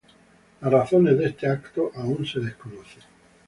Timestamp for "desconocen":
2.39-3.03